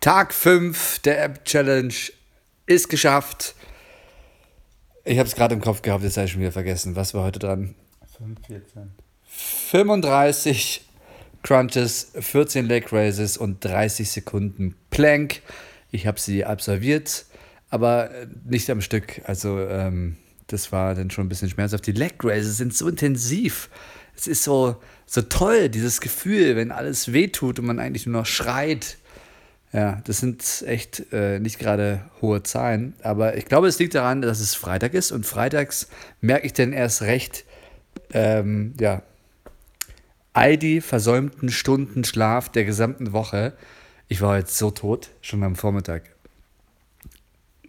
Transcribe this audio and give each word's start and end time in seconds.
Tag 0.00 0.32
5 0.32 1.00
der 1.00 1.22
App 1.22 1.44
Challenge 1.44 1.92
ist 2.64 2.88
geschafft. 2.88 3.54
Ich 5.04 5.18
habe 5.18 5.28
es 5.28 5.34
gerade 5.34 5.54
im 5.54 5.60
Kopf 5.60 5.82
gehabt, 5.82 6.02
jetzt 6.02 6.16
habe 6.16 6.24
ich 6.24 6.32
schon 6.32 6.40
wieder 6.40 6.52
vergessen. 6.52 6.96
Was 6.96 7.12
war 7.12 7.22
heute 7.22 7.38
dran? 7.38 7.74
5, 8.18 8.46
14. 8.46 8.92
35 9.26 10.86
Crunches, 11.42 12.12
14 12.18 12.64
Leg 12.64 12.90
Raises 12.90 13.36
und 13.36 13.62
30 13.62 14.10
Sekunden 14.10 14.74
Plank. 14.88 15.42
Ich 15.90 16.06
habe 16.06 16.18
sie 16.18 16.46
absolviert, 16.46 17.26
aber 17.68 18.10
nicht 18.44 18.70
am 18.70 18.80
Stück. 18.80 19.20
Also 19.26 19.60
ähm, 19.60 20.16
das 20.46 20.72
war 20.72 20.94
dann 20.94 21.10
schon 21.10 21.26
ein 21.26 21.28
bisschen 21.28 21.50
schmerzhaft. 21.50 21.86
Die 21.86 21.92
Leg 21.92 22.14
Raises 22.24 22.56
sind 22.56 22.74
so 22.74 22.88
intensiv. 22.88 23.68
Es 24.16 24.26
ist 24.26 24.44
so, 24.44 24.76
so 25.04 25.20
toll, 25.20 25.68
dieses 25.68 26.00
Gefühl, 26.00 26.56
wenn 26.56 26.72
alles 26.72 27.12
wehtut 27.12 27.58
und 27.58 27.66
man 27.66 27.78
eigentlich 27.78 28.06
nur 28.06 28.20
noch 28.20 28.26
schreit. 28.26 28.96
Ja, 29.72 30.00
das 30.04 30.18
sind 30.18 30.64
echt 30.66 31.12
äh, 31.12 31.38
nicht 31.38 31.60
gerade 31.60 32.04
hohe 32.20 32.42
Zahlen, 32.42 32.94
aber 33.02 33.36
ich 33.36 33.44
glaube, 33.44 33.68
es 33.68 33.78
liegt 33.78 33.94
daran, 33.94 34.20
dass 34.20 34.40
es 34.40 34.56
Freitag 34.56 34.94
ist 34.94 35.12
und 35.12 35.26
freitags 35.26 35.88
merke 36.20 36.46
ich 36.46 36.52
dann 36.52 36.72
erst 36.72 37.02
recht, 37.02 37.44
ähm, 38.12 38.74
ja, 38.80 39.02
all 40.32 40.56
die 40.56 40.80
versäumten 40.80 41.50
Stunden 41.50 42.02
Schlaf 42.02 42.48
der 42.48 42.64
gesamten 42.64 43.12
Woche. 43.12 43.52
Ich 44.08 44.20
war 44.20 44.38
jetzt 44.38 44.58
so 44.58 44.70
tot, 44.70 45.10
schon 45.20 45.42
am 45.44 45.54
Vormittag. 45.54 46.02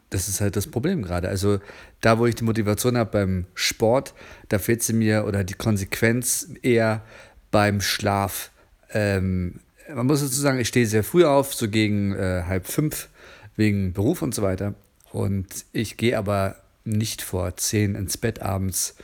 Das 0.09 0.27
ist 0.27 0.41
halt 0.41 0.55
das 0.55 0.67
Problem 0.67 1.03
gerade. 1.03 1.29
Also 1.29 1.59
da, 2.01 2.19
wo 2.19 2.25
ich 2.25 2.35
die 2.35 2.43
Motivation 2.43 2.97
habe 2.97 3.11
beim 3.11 3.45
Sport, 3.53 4.13
da 4.49 4.59
fehlt 4.59 4.83
sie 4.83 4.93
mir 4.93 5.25
oder 5.25 5.43
die 5.43 5.53
Konsequenz 5.53 6.49
eher 6.63 7.03
beim 7.51 7.79
Schlaf. 7.79 8.51
Ähm, 8.91 9.61
man 9.95 10.07
muss 10.07 10.21
dazu 10.21 10.39
sagen, 10.39 10.59
ich 10.59 10.67
stehe 10.67 10.85
sehr 10.85 11.03
früh 11.03 11.25
auf, 11.25 11.53
so 11.53 11.67
gegen 11.67 12.13
äh, 12.13 12.43
halb 12.47 12.67
fünf, 12.67 13.09
wegen 13.55 13.93
Beruf 13.93 14.21
und 14.21 14.33
so 14.33 14.41
weiter. 14.41 14.73
Und 15.11 15.47
ich 15.73 15.97
gehe 15.97 16.17
aber 16.17 16.55
nicht 16.83 17.21
vor 17.21 17.55
zehn 17.57 17.95
ins 17.95 18.17
Bett 18.17 18.41
abends, 18.41 18.95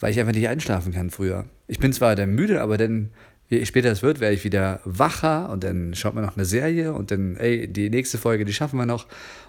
weil 0.00 0.12
ich 0.12 0.20
einfach 0.20 0.32
nicht 0.32 0.48
einschlafen 0.48 0.92
kann 0.92 1.10
früher. 1.10 1.44
Ich 1.66 1.78
bin 1.78 1.92
zwar 1.92 2.16
dann 2.16 2.34
müde, 2.34 2.60
aber 2.60 2.78
dann, 2.78 3.10
je 3.48 3.64
später 3.64 3.90
es 3.90 4.02
wird, 4.02 4.20
werde 4.20 4.34
ich 4.34 4.44
wieder 4.44 4.80
wacher 4.84 5.50
und 5.50 5.64
dann 5.64 5.94
schaut 5.94 6.14
man 6.14 6.24
noch 6.24 6.36
eine 6.36 6.44
Serie 6.44 6.92
und 6.92 7.10
dann, 7.10 7.36
ey, 7.36 7.68
die 7.68 7.90
nächste 7.90 8.18
Folge, 8.18 8.44
die 8.44 8.52
schaffen 8.52 8.78
wir 8.78 8.86
noch. 8.86 9.06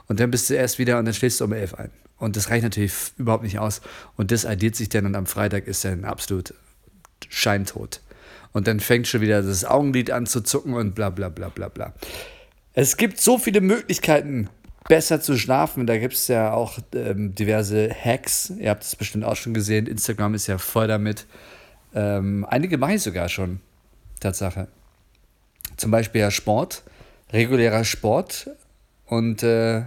Und 0.07 0.19
dann 0.19 0.31
bist 0.31 0.49
du 0.49 0.53
erst 0.53 0.79
wieder 0.79 0.99
und 0.99 1.05
dann 1.05 1.13
schläfst 1.13 1.39
du 1.39 1.45
um 1.45 1.53
elf 1.53 1.73
ein. 1.75 1.91
Und 2.17 2.35
das 2.35 2.49
reicht 2.49 2.63
natürlich 2.63 2.93
überhaupt 3.17 3.43
nicht 3.43 3.59
aus. 3.59 3.81
Und 4.15 4.31
das 4.31 4.45
addiert 4.45 4.75
sich 4.75 4.89
dann 4.89 5.05
und 5.05 5.15
am 5.15 5.25
Freitag 5.25 5.67
ist 5.67 5.83
dann 5.83 6.05
absolut 6.05 6.53
scheintot. 7.29 8.01
Und 8.55 8.67
dann 8.67 8.79
fängt 8.79 9.05
schon 9.05 9.19
wieder 9.19 9.41
das 9.41 9.65
Augenlid 9.65 10.11
an 10.11 10.27
zu 10.27 10.39
zucken 10.39 10.75
und 10.75 10.95
bla 10.95 11.09
bla 11.09 11.27
bla 11.27 11.49
bla 11.49 11.67
bla. 11.67 11.93
Es 12.71 12.95
gibt 12.95 13.19
so 13.19 13.37
viele 13.37 13.59
Möglichkeiten, 13.59 14.49
besser 14.87 15.19
zu 15.19 15.37
schlafen. 15.37 15.85
Da 15.85 15.97
gibt 15.97 16.13
es 16.13 16.29
ja 16.29 16.53
auch 16.53 16.79
ähm, 16.93 17.35
diverse 17.35 17.93
Hacks. 17.93 18.53
Ihr 18.57 18.69
habt 18.69 18.83
es 18.83 18.95
bestimmt 18.95 19.25
auch 19.25 19.35
schon 19.35 19.53
gesehen. 19.53 19.87
Instagram 19.87 20.35
ist 20.35 20.47
ja 20.47 20.57
voll 20.57 20.87
damit. 20.87 21.25
Ähm, 21.93 22.45
einige 22.49 22.77
mache 22.77 22.93
ich 22.93 23.01
sogar 23.01 23.27
schon. 23.27 23.59
Tatsache. 24.21 24.69
Zum 25.75 25.91
Beispiel 25.91 26.21
ja 26.21 26.31
Sport, 26.31 26.83
regulärer 27.33 27.83
Sport. 27.83 28.51
Und 29.05 29.43
äh, 29.43 29.81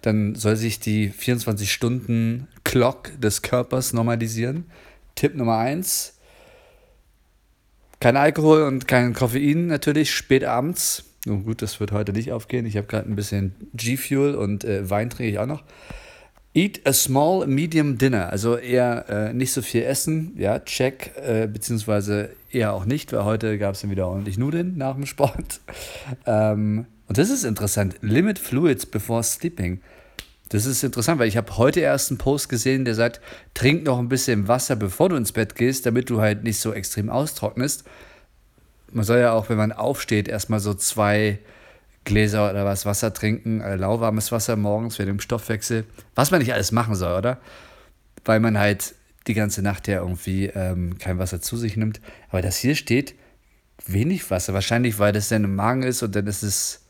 dann 0.00 0.34
soll 0.34 0.56
sich 0.56 0.80
die 0.80 1.12
24-Stunden-Clock 1.12 3.20
des 3.20 3.42
Körpers 3.42 3.92
normalisieren. 3.92 4.64
Tipp 5.14 5.36
Nummer 5.36 5.58
1 5.58 6.14
kein 8.02 8.16
Alkohol 8.16 8.62
und 8.62 8.88
kein 8.88 9.12
Koffein 9.12 9.68
natürlich, 9.68 10.10
spät 10.10 10.42
abends. 10.42 11.04
Nun 11.24 11.44
gut, 11.44 11.62
das 11.62 11.78
wird 11.78 11.92
heute 11.92 12.12
nicht 12.12 12.32
aufgehen. 12.32 12.66
Ich 12.66 12.76
habe 12.76 12.88
gerade 12.88 13.08
ein 13.08 13.14
bisschen 13.14 13.54
G-Fuel 13.74 14.34
und 14.34 14.64
äh, 14.64 14.90
Wein 14.90 15.08
trinke 15.08 15.30
ich 15.30 15.38
auch 15.38 15.46
noch. 15.46 15.62
Eat 16.52 16.84
a 16.84 16.92
small, 16.92 17.46
medium 17.46 17.98
dinner. 17.98 18.30
Also 18.30 18.56
eher 18.56 19.08
äh, 19.08 19.32
nicht 19.32 19.52
so 19.52 19.62
viel 19.62 19.82
essen, 19.82 20.32
ja, 20.36 20.58
check, 20.58 21.12
äh, 21.16 21.46
beziehungsweise 21.46 22.30
eher 22.50 22.72
auch 22.72 22.86
nicht, 22.86 23.12
weil 23.12 23.24
heute 23.24 23.56
gab 23.56 23.76
es 23.76 23.82
dann 23.82 23.92
wieder 23.92 24.08
ordentlich 24.08 24.36
Nudeln 24.36 24.76
nach 24.76 24.96
dem 24.96 25.06
Sport. 25.06 25.60
ähm, 26.26 26.86
und 27.06 27.18
das 27.18 27.30
ist 27.30 27.44
interessant. 27.44 27.94
Limit 28.00 28.40
fluids 28.40 28.84
before 28.84 29.22
sleeping. 29.22 29.80
Das 30.52 30.66
ist 30.66 30.82
interessant, 30.84 31.18
weil 31.18 31.28
ich 31.28 31.38
habe 31.38 31.56
heute 31.56 31.80
erst 31.80 32.10
einen 32.10 32.18
Post 32.18 32.50
gesehen, 32.50 32.84
der 32.84 32.94
sagt, 32.94 33.22
trink 33.54 33.84
noch 33.84 33.98
ein 33.98 34.10
bisschen 34.10 34.48
Wasser, 34.48 34.76
bevor 34.76 35.08
du 35.08 35.16
ins 35.16 35.32
Bett 35.32 35.54
gehst, 35.54 35.86
damit 35.86 36.10
du 36.10 36.20
halt 36.20 36.44
nicht 36.44 36.60
so 36.60 36.74
extrem 36.74 37.08
austrocknest. 37.08 37.84
Man 38.90 39.02
soll 39.06 39.20
ja 39.20 39.32
auch, 39.32 39.48
wenn 39.48 39.56
man 39.56 39.72
aufsteht, 39.72 40.28
erstmal 40.28 40.60
so 40.60 40.74
zwei 40.74 41.38
Gläser 42.04 42.50
oder 42.50 42.66
was 42.66 42.84
Wasser 42.84 43.14
trinken, 43.14 43.62
äh, 43.62 43.76
lauwarmes 43.76 44.30
Wasser 44.30 44.56
morgens 44.56 44.96
für 44.96 45.06
den 45.06 45.20
Stoffwechsel. 45.20 45.84
Was 46.14 46.30
man 46.30 46.40
nicht 46.40 46.52
alles 46.52 46.70
machen 46.70 46.96
soll, 46.96 47.16
oder? 47.16 47.38
Weil 48.26 48.40
man 48.40 48.58
halt 48.58 48.94
die 49.26 49.34
ganze 49.34 49.62
Nacht 49.62 49.88
ja 49.88 50.00
irgendwie 50.00 50.48
ähm, 50.48 50.98
kein 50.98 51.18
Wasser 51.18 51.40
zu 51.40 51.56
sich 51.56 51.78
nimmt. 51.78 52.02
Aber 52.28 52.42
das 52.42 52.58
hier 52.58 52.74
steht 52.74 53.14
wenig 53.86 54.30
Wasser. 54.30 54.52
Wahrscheinlich, 54.52 54.98
weil 54.98 55.14
das 55.14 55.30
dann 55.30 55.44
im 55.44 55.54
Magen 55.54 55.82
ist 55.82 56.02
und 56.02 56.14
dann 56.14 56.26
ist 56.26 56.42
es 56.42 56.81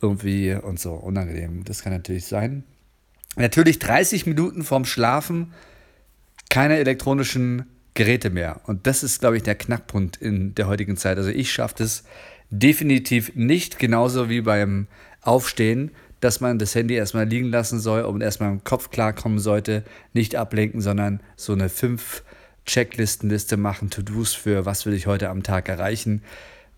irgendwie 0.00 0.54
und 0.54 0.80
so 0.80 0.92
unangenehm. 0.92 1.64
Das 1.64 1.82
kann 1.82 1.92
natürlich 1.92 2.26
sein. 2.26 2.64
Natürlich 3.36 3.78
30 3.78 4.26
Minuten 4.26 4.64
vorm 4.64 4.84
Schlafen 4.84 5.52
keine 6.48 6.78
elektronischen 6.78 7.66
Geräte 7.94 8.30
mehr. 8.30 8.60
Und 8.66 8.86
das 8.86 9.02
ist, 9.02 9.20
glaube 9.20 9.36
ich, 9.36 9.42
der 9.42 9.54
Knackpunkt 9.54 10.16
in 10.16 10.54
der 10.54 10.66
heutigen 10.66 10.96
Zeit. 10.96 11.16
Also 11.16 11.30
ich 11.30 11.52
schaffe 11.52 11.76
das 11.78 12.04
definitiv 12.50 13.34
nicht, 13.34 13.78
genauso 13.78 14.28
wie 14.28 14.40
beim 14.40 14.88
Aufstehen, 15.22 15.92
dass 16.20 16.40
man 16.40 16.58
das 16.58 16.74
Handy 16.74 16.94
erstmal 16.94 17.26
liegen 17.26 17.48
lassen 17.48 17.80
soll 17.80 18.02
und 18.02 18.20
erstmal 18.20 18.50
im 18.50 18.64
Kopf 18.64 18.90
klarkommen 18.90 19.38
sollte, 19.38 19.84
nicht 20.12 20.36
ablenken, 20.36 20.80
sondern 20.80 21.20
so 21.36 21.52
eine 21.52 21.68
fünf 21.68 22.22
Checklistenliste 22.66 23.56
machen, 23.56 23.90
To-Dos 23.90 24.34
für 24.34 24.66
was 24.66 24.84
will 24.86 24.92
ich 24.92 25.06
heute 25.06 25.30
am 25.30 25.42
Tag 25.42 25.68
erreichen. 25.68 26.22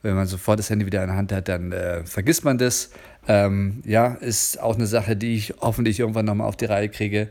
Wenn 0.02 0.14
man 0.14 0.26
sofort 0.26 0.58
das 0.58 0.68
Handy 0.68 0.84
wieder 0.84 1.02
in 1.02 1.08
der 1.08 1.16
Hand 1.16 1.32
hat, 1.32 1.48
dann 1.48 1.72
äh, 1.72 2.04
vergisst 2.04 2.44
man 2.44 2.58
das. 2.58 2.90
Ähm, 3.28 3.82
ja, 3.86 4.14
ist 4.14 4.60
auch 4.60 4.74
eine 4.74 4.86
Sache, 4.86 5.16
die 5.16 5.36
ich 5.36 5.54
hoffentlich 5.60 6.00
irgendwann 6.00 6.26
nochmal 6.26 6.48
auf 6.48 6.56
die 6.56 6.64
Reihe 6.64 6.88
kriege. 6.88 7.30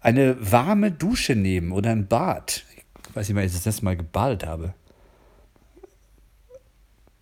Eine 0.00 0.36
warme 0.38 0.90
Dusche 0.90 1.34
nehmen 1.34 1.72
oder 1.72 1.90
ein 1.90 2.06
Bad. 2.06 2.64
Ich 3.08 3.16
weiß 3.16 3.28
nicht, 3.28 3.36
wann 3.36 3.44
ich 3.44 3.52
das 3.52 3.64
letzte 3.64 3.84
Mal 3.84 3.96
gebadet 3.96 4.46
habe. 4.46 4.74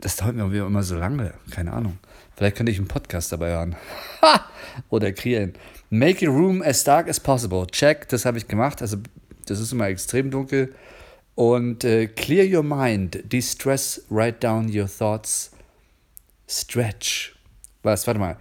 Das 0.01 0.17
dauert 0.17 0.35
mir 0.35 0.67
immer 0.67 0.83
so 0.83 0.97
lange. 0.97 1.35
Keine 1.51 1.73
Ahnung. 1.73 1.99
Vielleicht 2.37 2.57
könnte 2.57 2.71
ich 2.71 2.79
einen 2.79 2.89
Podcast 2.89 3.33
dabei 3.33 3.51
hören. 3.51 3.77
oder 4.91 5.13
kreieren. 5.13 5.55
Make 5.91 6.27
your 6.27 6.35
room 6.35 6.63
as 6.63 6.85
dark 6.85 7.09
as 7.09 7.19
possible. 7.19 7.67
Check, 7.67 8.09
das 8.09 8.25
habe 8.25 8.39
ich 8.39 8.47
gemacht. 8.47 8.83
Also, 8.83 8.99
das 9.47 9.59
ist 9.59 9.73
immer 9.73 9.89
extrem 9.89 10.31
dunkel. 10.31 10.75
Und 11.39 11.85
äh, 11.85 12.09
clear 12.09 12.45
your 12.45 12.65
mind. 12.65 13.23
De-stress, 13.33 14.03
write 14.11 14.41
down 14.41 14.77
your 14.77 14.89
thoughts. 14.89 15.53
Stretch 16.49 17.37
was, 17.85 18.09
warte 18.09 18.19
mal. 18.19 18.37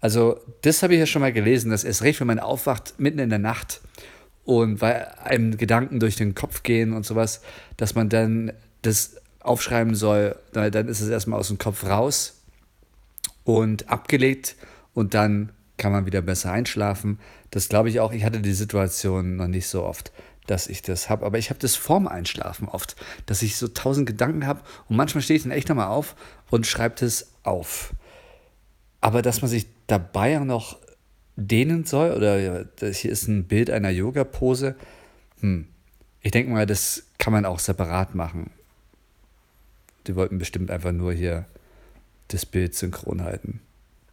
Also, 0.00 0.38
das 0.62 0.84
habe 0.84 0.94
ich 0.94 1.00
ja 1.00 1.06
schon 1.06 1.22
mal 1.22 1.32
gelesen, 1.32 1.72
dass 1.72 1.82
erst 1.82 2.02
recht, 2.02 2.20
wenn 2.20 2.28
man 2.28 2.38
aufwacht, 2.38 3.00
mitten 3.00 3.18
in 3.18 3.30
der 3.30 3.40
Nacht 3.40 3.80
und 4.44 4.80
weil 4.80 5.08
einem 5.24 5.56
Gedanken 5.56 5.98
durch 5.98 6.14
den 6.14 6.36
Kopf 6.36 6.62
gehen 6.62 6.92
und 6.92 7.04
sowas, 7.04 7.40
dass 7.78 7.96
man 7.96 8.08
dann 8.10 8.52
das 8.82 9.16
aufschreiben 9.40 9.96
soll, 9.96 10.36
dann 10.52 10.86
ist 10.86 11.00
es 11.00 11.08
erstmal 11.08 11.40
aus 11.40 11.48
dem 11.48 11.58
Kopf 11.58 11.82
raus 11.82 12.42
und 13.42 13.90
abgelegt 13.90 14.54
und 14.94 15.14
dann 15.14 15.50
kann 15.78 15.90
man 15.90 16.06
wieder 16.06 16.22
besser 16.22 16.52
einschlafen. 16.52 17.18
Das 17.50 17.68
glaube 17.68 17.88
ich 17.88 17.98
auch. 17.98 18.12
Ich 18.12 18.22
hatte 18.22 18.40
die 18.40 18.52
Situation 18.52 19.34
noch 19.34 19.48
nicht 19.48 19.66
so 19.66 19.82
oft, 19.82 20.12
dass 20.46 20.68
ich 20.68 20.82
das 20.82 21.08
habe. 21.10 21.24
Aber 21.26 21.38
ich 21.38 21.50
habe 21.50 21.58
das 21.58 21.76
vorm 21.76 22.06
Einschlafen 22.06 22.68
oft, 22.68 22.96
dass 23.26 23.42
ich 23.42 23.56
so 23.56 23.68
tausend 23.68 24.06
Gedanken 24.06 24.46
habe 24.46 24.60
und 24.88 24.96
manchmal 24.96 25.22
stehe 25.22 25.36
ich 25.36 25.42
dann 25.42 25.52
echt 25.52 25.68
nochmal 25.68 25.88
auf 25.88 26.16
und 26.50 26.66
schreibe 26.66 26.96
das 26.98 27.32
auf. 27.42 27.92
Aber 29.00 29.22
dass 29.22 29.42
man 29.42 29.50
sich 29.50 29.66
dabei 29.86 30.38
auch 30.40 30.44
noch 30.44 30.78
dehnen 31.36 31.84
soll, 31.84 32.12
oder 32.12 32.64
hier 32.92 33.10
ist 33.10 33.28
ein 33.28 33.44
Bild 33.44 33.70
einer 33.70 33.90
Yoga-Pose, 33.90 34.74
hm. 35.40 35.66
ich 36.22 36.30
denke 36.30 36.50
mal, 36.50 36.66
das 36.66 37.04
kann 37.18 37.32
man 37.32 37.44
auch 37.44 37.58
separat 37.58 38.14
machen. 38.14 38.50
Die 40.06 40.16
wollten 40.16 40.38
bestimmt 40.38 40.70
einfach 40.70 40.92
nur 40.92 41.12
hier 41.12 41.44
das 42.28 42.46
Bild 42.46 42.74
synchron 42.74 43.22
halten. 43.22 43.60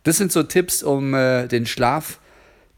Das 0.04 0.18
sind 0.18 0.32
so 0.32 0.44
Tipps, 0.44 0.84
um 0.84 1.14
äh, 1.14 1.48
den 1.48 1.66
Schlaf 1.66 2.20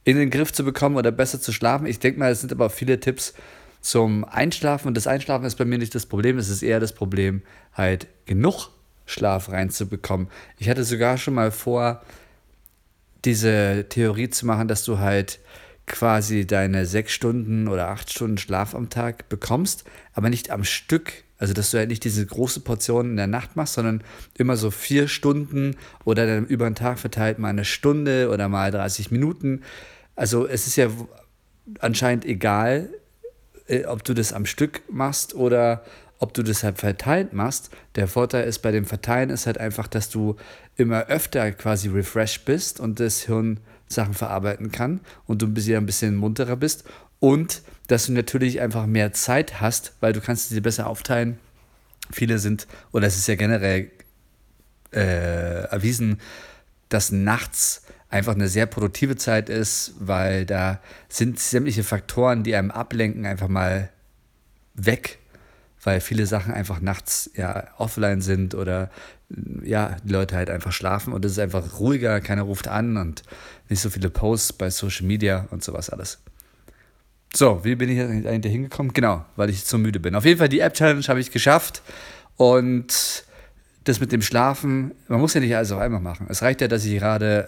in 0.05 0.15
den 0.15 0.29
Griff 0.29 0.53
zu 0.53 0.63
bekommen 0.63 0.95
oder 0.95 1.11
besser 1.11 1.41
zu 1.41 1.51
schlafen. 1.51 1.87
Ich 1.87 1.99
denke 1.99 2.19
mal, 2.19 2.31
es 2.31 2.39
sind 2.39 2.53
aber 2.53 2.69
viele 2.69 2.99
Tipps 2.99 3.33
zum 3.81 4.23
Einschlafen. 4.23 4.87
Und 4.87 4.95
das 4.95 5.07
Einschlafen 5.07 5.45
ist 5.45 5.55
bei 5.55 5.65
mir 5.65 5.77
nicht 5.77 5.93
das 5.93 6.05
Problem, 6.05 6.37
es 6.37 6.49
ist 6.49 6.63
eher 6.63 6.79
das 6.79 6.93
Problem, 6.93 7.41
halt 7.73 8.07
genug 8.25 8.69
Schlaf 9.05 9.49
reinzubekommen. 9.49 10.27
Ich 10.57 10.69
hatte 10.69 10.83
sogar 10.83 11.17
schon 11.17 11.33
mal 11.33 11.51
vor, 11.51 12.01
diese 13.25 13.85
Theorie 13.89 14.29
zu 14.29 14.45
machen, 14.45 14.67
dass 14.67 14.83
du 14.83 14.99
halt 14.99 15.39
quasi 15.87 16.47
deine 16.47 16.85
sechs 16.85 17.13
Stunden 17.13 17.67
oder 17.67 17.89
acht 17.89 18.11
Stunden 18.11 18.37
Schlaf 18.37 18.73
am 18.73 18.89
Tag 18.89 19.29
bekommst, 19.29 19.83
aber 20.13 20.29
nicht 20.29 20.49
am 20.49 20.63
Stück 20.63 21.23
Also, 21.37 21.53
dass 21.53 21.71
du 21.71 21.77
halt 21.77 21.89
nicht 21.89 22.05
diese 22.05 22.25
große 22.25 22.61
Portion 22.61 23.09
in 23.09 23.17
der 23.17 23.27
Nacht 23.27 23.57
machst, 23.57 23.73
sondern 23.73 24.01
immer 24.37 24.55
so 24.55 24.71
vier 24.71 25.09
Stunden 25.09 25.75
oder 26.05 26.25
dann 26.25 26.45
über 26.45 26.69
den 26.69 26.75
Tag 26.75 26.97
verteilt 26.97 27.39
mal 27.39 27.49
eine 27.49 27.65
Stunde 27.65 28.29
oder 28.31 28.47
mal 28.47 28.71
30 28.71 29.11
Minuten. 29.11 29.61
Also, 30.15 30.47
es 30.47 30.67
ist 30.67 30.75
ja 30.75 30.89
anscheinend 31.79 32.25
egal, 32.25 32.89
äh, 33.67 33.85
ob 33.85 34.03
du 34.03 34.13
das 34.13 34.33
am 34.33 34.45
Stück 34.45 34.83
machst 34.89 35.35
oder 35.35 35.83
ob 36.19 36.33
du 36.33 36.43
das 36.43 36.63
halt 36.63 36.77
verteilt 36.79 37.33
machst. 37.33 37.69
Der 37.95 38.07
Vorteil 38.07 38.47
ist 38.47 38.59
bei 38.59 38.71
dem 38.71 38.85
Verteilen 38.85 39.29
ist 39.29 39.45
halt 39.45 39.57
einfach, 39.57 39.87
dass 39.87 40.09
du 40.09 40.35
immer 40.77 41.05
öfter 41.07 41.51
quasi 41.51 41.89
refreshed 41.89 42.45
bist 42.45 42.79
und 42.79 42.99
das 42.99 43.21
Hirn 43.21 43.59
Sachen 43.87 44.13
verarbeiten 44.13 44.71
kann 44.71 45.01
und 45.27 45.41
du 45.41 45.47
ein 45.47 45.85
bisschen 45.85 46.15
munterer 46.15 46.55
bist 46.55 46.85
und 47.19 47.61
dass 47.87 48.07
du 48.07 48.13
natürlich 48.13 48.61
einfach 48.61 48.87
mehr 48.87 49.13
Zeit 49.13 49.61
hast, 49.61 49.93
weil 49.99 50.13
du 50.13 50.21
kannst 50.21 50.49
sie 50.49 50.61
besser 50.61 50.87
aufteilen. 50.87 51.37
Viele 52.11 52.39
sind, 52.39 52.67
oder 52.91 53.07
es 53.07 53.17
ist 53.17 53.27
ja 53.27 53.35
generell 53.35 53.91
äh, 54.91 55.65
erwiesen, 55.65 56.19
dass 56.89 57.11
nachts 57.11 57.83
einfach 58.09 58.35
eine 58.35 58.47
sehr 58.47 58.65
produktive 58.65 59.15
Zeit 59.15 59.49
ist, 59.49 59.93
weil 59.99 60.45
da 60.45 60.79
sind 61.09 61.39
sämtliche 61.39 61.83
Faktoren, 61.83 62.43
die 62.43 62.55
einem 62.55 62.71
ablenken, 62.71 63.25
einfach 63.25 63.47
mal 63.47 63.89
weg, 64.75 65.19
weil 65.83 66.01
viele 66.01 66.25
Sachen 66.25 66.53
einfach 66.53 66.81
nachts 66.81 67.29
ja 67.35 67.67
offline 67.77 68.21
sind 68.21 68.55
oder 68.55 68.89
ja, 69.63 69.97
die 70.03 70.13
Leute 70.13 70.35
halt 70.35 70.49
einfach 70.49 70.71
schlafen 70.71 71.13
und 71.13 71.25
es 71.25 71.33
ist 71.33 71.39
einfach 71.39 71.79
ruhiger, 71.79 72.21
keiner 72.21 72.43
ruft 72.43 72.67
an 72.67 72.97
und 72.97 73.23
nicht 73.69 73.81
so 73.81 73.89
viele 73.89 74.09
Posts 74.09 74.53
bei 74.53 74.69
Social 74.69 75.05
Media 75.05 75.47
und 75.51 75.63
sowas 75.63 75.89
alles. 75.89 76.19
So, 77.33 77.65
wie 77.65 77.75
bin 77.75 77.89
ich 77.89 77.99
eigentlich 77.99 78.53
hingekommen? 78.53 78.93
Genau, 78.93 79.25
weil 79.35 79.49
ich 79.49 79.65
zu 79.65 79.77
müde 79.77 79.99
bin. 79.99 80.15
Auf 80.15 80.25
jeden 80.25 80.37
Fall 80.37 80.47
die 80.47 80.59
App-Challenge 80.59 81.03
habe 81.07 81.19
ich 81.19 81.31
geschafft 81.31 81.81
und 82.37 83.24
das 83.85 83.99
mit 83.99 84.11
dem 84.11 84.21
Schlafen, 84.21 84.93
man 85.07 85.21
muss 85.21 85.33
ja 85.35 85.39
nicht 85.39 85.55
alles 85.55 85.71
auf 85.71 85.79
einmal 85.79 86.01
machen. 86.01 86.27
Es 86.29 86.41
reicht 86.41 86.59
ja, 86.61 86.67
dass 86.67 86.83
ich 86.85 86.99
gerade 86.99 87.47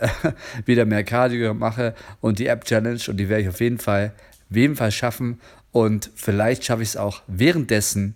wieder 0.65 0.85
mehr 0.85 1.03
Cardio 1.03 1.53
mache 1.53 1.93
und 2.21 2.39
die 2.39 2.47
App-Challenge 2.47 2.99
und 3.07 3.17
die 3.17 3.27
werde 3.27 3.43
ich 3.43 3.49
auf 3.49 3.59
jeden 3.59 3.79
Fall, 3.79 4.13
jeden 4.49 4.75
Fall 4.75 4.91
schaffen 4.91 5.41
und 5.71 6.11
vielleicht 6.15 6.63
schaffe 6.63 6.83
ich 6.83 6.89
es 6.89 6.97
auch 6.97 7.23
währenddessen 7.27 8.15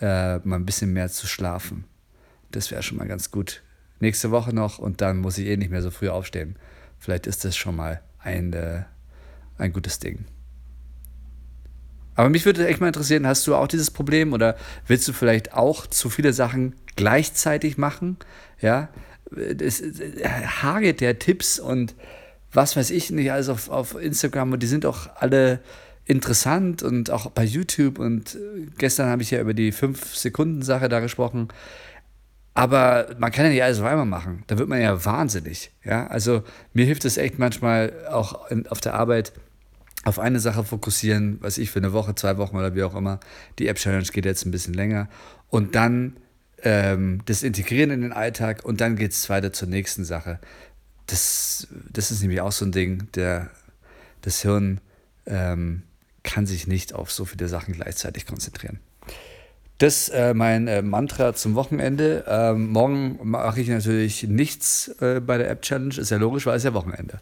äh, 0.00 0.38
mal 0.38 0.56
ein 0.56 0.66
bisschen 0.66 0.92
mehr 0.92 1.08
zu 1.10 1.26
schlafen. 1.26 1.84
Das 2.50 2.70
wäre 2.70 2.82
schon 2.82 2.98
mal 2.98 3.06
ganz 3.06 3.30
gut. 3.30 3.62
Nächste 4.00 4.30
Woche 4.30 4.54
noch 4.54 4.78
und 4.78 5.02
dann 5.02 5.18
muss 5.18 5.38
ich 5.38 5.46
eh 5.46 5.56
nicht 5.56 5.70
mehr 5.70 5.82
so 5.82 5.90
früh 5.90 6.08
aufstehen. 6.08 6.56
Vielleicht 6.98 7.26
ist 7.26 7.44
das 7.44 7.56
schon 7.56 7.76
mal 7.76 8.00
ein, 8.18 8.52
äh, 8.54 8.82
ein 9.58 9.72
gutes 9.72 9.98
Ding. 9.98 10.24
Aber 12.14 12.28
mich 12.28 12.44
würde 12.44 12.66
echt 12.66 12.80
mal 12.80 12.88
interessieren, 12.88 13.26
hast 13.26 13.46
du 13.46 13.54
auch 13.54 13.68
dieses 13.68 13.90
Problem 13.90 14.32
oder 14.32 14.56
willst 14.86 15.08
du 15.08 15.12
vielleicht 15.12 15.54
auch 15.54 15.86
zu 15.86 16.10
viele 16.10 16.32
Sachen 16.32 16.74
gleichzeitig 16.96 17.78
machen? 17.78 18.16
Ja, 18.60 18.88
es 19.34 19.82
hagelt 20.62 21.00
der 21.00 21.18
Tipps 21.18 21.58
und 21.58 21.94
was 22.52 22.76
weiß 22.76 22.90
ich 22.90 23.10
nicht 23.10 23.30
alles 23.30 23.48
auf, 23.48 23.70
auf 23.70 24.00
Instagram 24.00 24.52
und 24.52 24.62
die 24.62 24.66
sind 24.66 24.84
auch 24.84 25.08
alle 25.16 25.60
interessant 26.04 26.82
und 26.82 27.10
auch 27.10 27.30
bei 27.30 27.44
YouTube 27.44 27.98
und 28.00 28.34
äh, 28.34 28.66
gestern 28.78 29.08
habe 29.08 29.22
ich 29.22 29.30
ja 29.30 29.40
über 29.40 29.54
die 29.54 29.72
5-Sekunden-Sache 29.72 30.88
da 30.88 30.98
gesprochen. 30.98 31.48
Aber 32.52 33.06
man 33.18 33.30
kann 33.30 33.44
ja 33.44 33.52
nicht 33.52 33.62
alles 33.62 33.78
auf 33.78 33.86
einmal 33.86 34.06
machen. 34.06 34.42
Da 34.48 34.58
wird 34.58 34.68
man 34.68 34.80
ja 34.80 35.04
wahnsinnig. 35.04 35.70
Ja? 35.84 36.08
Also 36.08 36.42
mir 36.72 36.84
hilft 36.84 37.04
es 37.04 37.16
echt 37.16 37.38
manchmal 37.38 37.92
auch 38.10 38.50
in, 38.50 38.66
auf 38.66 38.80
der 38.80 38.94
Arbeit, 38.94 39.32
auf 40.04 40.18
eine 40.18 40.40
Sache 40.40 40.64
fokussieren, 40.64 41.38
was 41.40 41.58
ich 41.58 41.70
für 41.70 41.78
eine 41.78 41.92
Woche, 41.92 42.14
zwei 42.14 42.38
Wochen 42.38 42.56
oder 42.56 42.74
wie 42.74 42.82
auch 42.82 42.94
immer. 42.94 43.20
Die 43.58 43.68
App-Challenge 43.68 44.04
geht 44.04 44.24
jetzt 44.24 44.46
ein 44.46 44.50
bisschen 44.50 44.74
länger. 44.74 45.08
Und 45.48 45.74
dann 45.74 46.16
ähm, 46.62 47.20
das 47.26 47.42
Integrieren 47.42 47.90
in 47.90 48.02
den 48.02 48.12
Alltag 48.12 48.64
und 48.64 48.80
dann 48.80 48.96
geht 48.96 49.12
es 49.12 49.28
weiter 49.28 49.52
zur 49.52 49.68
nächsten 49.68 50.04
Sache. 50.04 50.38
Das, 51.06 51.68
das 51.92 52.10
ist 52.10 52.22
nämlich 52.22 52.40
auch 52.40 52.52
so 52.52 52.64
ein 52.64 52.72
Ding, 52.72 53.08
der, 53.14 53.50
das 54.22 54.42
Hirn 54.42 54.80
ähm, 55.26 55.82
kann 56.22 56.46
sich 56.46 56.66
nicht 56.66 56.94
auf 56.94 57.10
so 57.10 57.24
viele 57.24 57.48
Sachen 57.48 57.74
gleichzeitig 57.74 58.26
konzentrieren. 58.26 58.78
Das 59.78 60.08
ist 60.08 60.08
äh, 60.10 60.34
mein 60.34 60.68
äh, 60.68 60.82
Mantra 60.82 61.34
zum 61.34 61.54
Wochenende. 61.54 62.24
Ähm, 62.28 62.68
morgen 62.68 63.18
mache 63.22 63.62
ich 63.62 63.68
natürlich 63.68 64.24
nichts 64.24 64.88
äh, 65.00 65.20
bei 65.20 65.38
der 65.38 65.50
App-Challenge, 65.50 65.94
ist 65.96 66.10
ja 66.10 66.18
logisch, 66.18 66.44
weil 66.44 66.56
es 66.56 66.64
ja 66.64 66.74
Wochenende. 66.74 67.20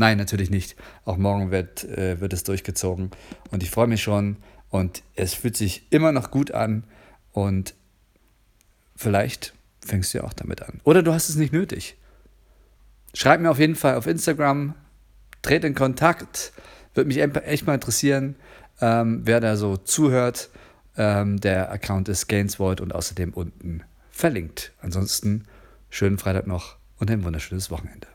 Nein, 0.00 0.16
natürlich 0.16 0.48
nicht. 0.48 0.76
Auch 1.04 1.18
morgen 1.18 1.50
wird, 1.50 1.84
äh, 1.84 2.22
wird 2.22 2.32
es 2.32 2.42
durchgezogen. 2.42 3.10
Und 3.50 3.62
ich 3.62 3.70
freue 3.70 3.86
mich 3.86 4.02
schon. 4.02 4.38
Und 4.70 5.02
es 5.14 5.34
fühlt 5.34 5.58
sich 5.58 5.86
immer 5.90 6.10
noch 6.10 6.30
gut 6.30 6.52
an. 6.52 6.84
Und 7.32 7.74
vielleicht 8.96 9.52
fängst 9.84 10.14
du 10.14 10.18
ja 10.18 10.24
auch 10.24 10.32
damit 10.32 10.62
an. 10.62 10.80
Oder 10.84 11.02
du 11.02 11.12
hast 11.12 11.28
es 11.28 11.36
nicht 11.36 11.52
nötig. 11.52 11.98
Schreib 13.12 13.42
mir 13.42 13.50
auf 13.50 13.58
jeden 13.58 13.74
Fall 13.74 13.96
auf 13.96 14.06
Instagram, 14.06 14.72
tret 15.42 15.64
in 15.64 15.74
Kontakt. 15.74 16.54
Würde 16.94 17.08
mich 17.08 17.18
echt 17.18 17.66
mal 17.66 17.74
interessieren, 17.74 18.36
ähm, 18.80 19.20
wer 19.24 19.40
da 19.40 19.58
so 19.58 19.76
zuhört. 19.76 20.48
Ähm, 20.96 21.40
der 21.40 21.70
Account 21.70 22.08
ist 22.08 22.26
Gainsvoid 22.26 22.80
und 22.80 22.94
außerdem 22.94 23.34
unten 23.34 23.82
verlinkt. 24.10 24.72
Ansonsten 24.80 25.44
schönen 25.90 26.16
Freitag 26.16 26.46
noch 26.46 26.78
und 26.96 27.10
ein 27.10 27.22
wunderschönes 27.22 27.70
Wochenende. 27.70 28.06